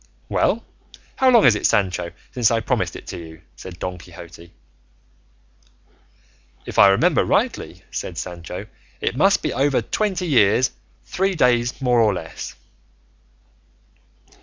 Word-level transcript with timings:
"Well, 0.29 0.63
how 1.17 1.29
long 1.29 1.45
is 1.45 1.53
it, 1.53 1.67
Sancho, 1.67 2.11
since 2.31 2.49
I 2.49 2.59
promised 2.59 2.95
it 2.95 3.05
to 3.05 3.19
you?" 3.19 3.43
said 3.55 3.77
Don 3.77 3.99
Quixote. 3.99 4.51
"If 6.65 6.79
I 6.79 6.87
remember 6.87 7.23
rightly," 7.23 7.83
said 7.91 8.17
Sancho, 8.17 8.65
"it 8.99 9.15
must 9.15 9.43
be 9.43 9.53
over 9.53 9.79
twenty 9.79 10.25
years, 10.25 10.71
three 11.05 11.35
days 11.35 11.79
more 11.83 11.99
or 12.01 12.15
less." 12.15 12.55